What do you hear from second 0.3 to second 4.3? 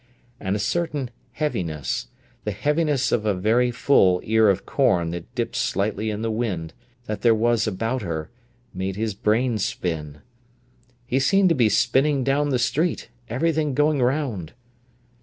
And a certain heaviness, the heaviness of a very full